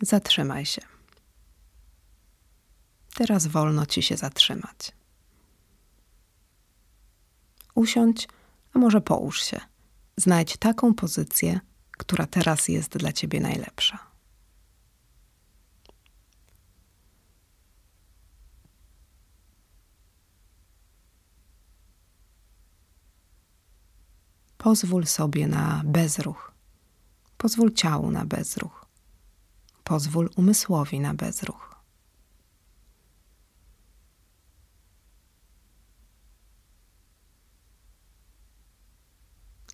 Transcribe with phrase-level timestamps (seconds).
[0.00, 0.82] Zatrzymaj się.
[3.14, 4.92] Teraz wolno ci się zatrzymać.
[7.74, 8.28] Usiądź,
[8.74, 9.60] a może połóż się.
[10.16, 11.60] Znajdź taką pozycję,
[11.90, 14.10] która teraz jest dla ciebie najlepsza.
[24.58, 26.52] Pozwól sobie na bezruch.
[27.36, 28.89] Pozwól ciału na bezruch.
[29.90, 31.74] Pozwól umysłowi na bezruch.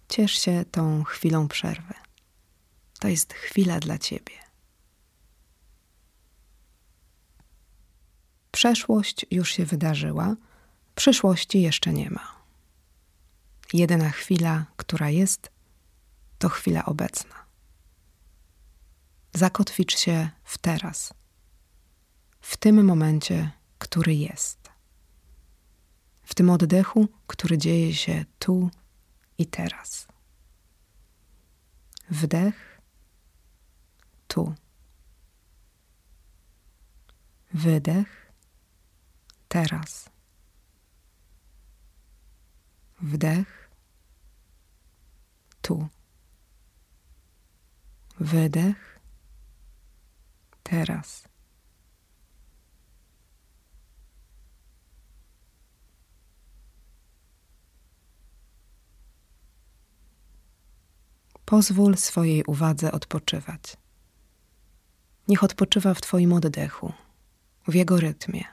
[0.08, 1.94] Ciesz się tą chwilą przerwy.
[2.98, 4.34] To jest chwila dla ciebie.
[8.52, 10.36] Przeszłość już się wydarzyła,
[10.94, 12.36] przyszłości jeszcze nie ma.
[13.72, 15.50] Jedyna chwila, która jest,
[16.38, 17.45] to chwila obecna.
[19.36, 21.14] Zakotwicz się w teraz,
[22.40, 24.70] w tym momencie, który jest,
[26.22, 28.70] w tym oddechu, który dzieje się tu
[29.38, 30.06] i teraz.
[32.10, 32.80] Wdech,
[34.28, 34.54] tu.
[37.54, 38.32] Wydech,
[39.48, 40.10] teraz.
[43.00, 43.70] Wdech,
[45.62, 45.88] tu.
[48.20, 48.95] Wydech,
[50.70, 51.28] teraz.
[61.44, 63.76] Pozwól swojej uwadze odpoczywać.
[65.28, 66.92] Niech odpoczywa w Twoim oddechu,
[67.68, 68.44] w jego rytmie.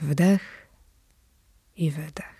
[0.00, 0.68] Wdech
[1.76, 2.37] i wydech.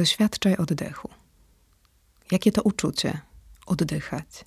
[0.00, 1.08] Doświadczaj oddechu.
[2.30, 3.20] Jakie to uczucie
[3.66, 4.44] oddychać?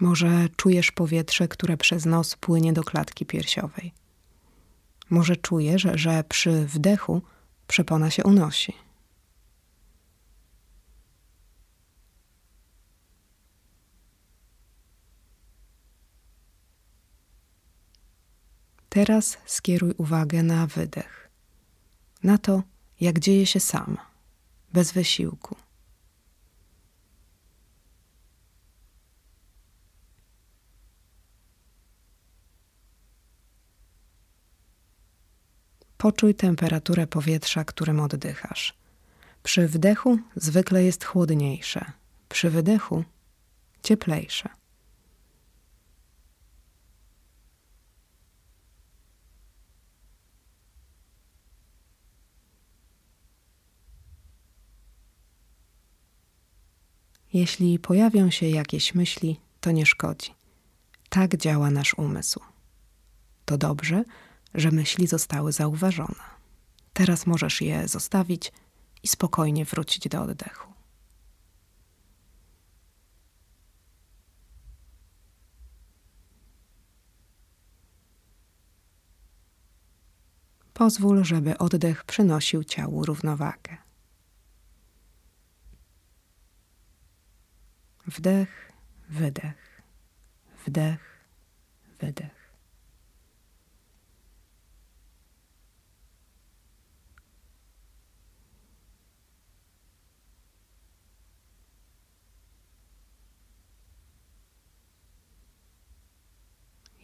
[0.00, 3.92] Może czujesz powietrze, które przez nos płynie do klatki piersiowej.
[5.10, 7.22] Może czujesz, że przy wdechu
[7.66, 8.72] przepona się unosi.
[18.90, 21.30] Teraz skieruj uwagę na wydech,
[22.22, 22.62] na to,
[23.00, 23.98] jak dzieje się sam,
[24.72, 25.56] bez wysiłku.
[35.96, 38.78] Poczuj temperaturę powietrza, którym oddychasz.
[39.42, 41.92] Przy wdechu zwykle jest chłodniejsze,
[42.28, 43.04] przy wydechu
[43.82, 44.59] cieplejsze.
[57.32, 60.34] Jeśli pojawią się jakieś myśli, to nie szkodzi.
[61.08, 62.40] Tak działa nasz umysł.
[63.44, 64.04] To dobrze,
[64.54, 66.40] że myśli zostały zauważone.
[66.92, 68.52] Teraz możesz je zostawić
[69.02, 70.70] i spokojnie wrócić do oddechu.
[80.72, 83.89] Pozwól, żeby oddech przynosił ciału równowagę.
[88.10, 88.72] Wdech,
[89.08, 89.82] wydech,
[90.66, 91.00] wdech,
[92.00, 92.52] wydech.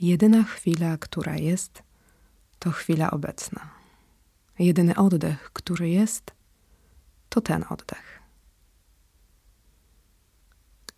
[0.00, 1.82] Jedyna chwila, która jest,
[2.58, 3.70] to chwila obecna.
[4.58, 6.34] Jedyny oddech, który jest,
[7.28, 8.25] to ten oddech.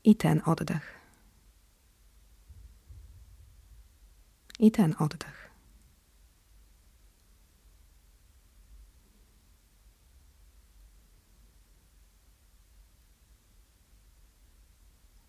[0.09, 0.83] I ten oddech.
[4.59, 5.51] I ten oddech.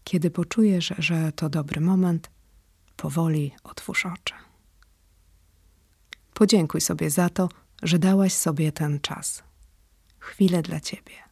[0.04, 2.30] Kiedy poczujesz, że to dobry moment,
[2.96, 4.34] Powoli otwórz oczy.
[6.34, 7.50] Podziękuj sobie za to,
[7.84, 9.44] że dałaś sobie ten czas.
[10.20, 11.29] Chwilę dla ciebie.